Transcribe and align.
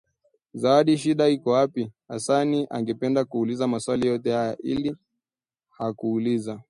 ya 0.53 0.59
Zawadi 0.61 0.97
shida 0.97 1.27
iko 1.29 1.51
wapi? 1.51 1.91
Hassan 2.07 2.67
angependa 2.69 3.25
kuuliza 3.25 3.67
maswali 3.67 4.07
yote 4.07 4.31
haya 4.31 4.57
ila 4.63 4.95
hakuuliza 5.69 6.59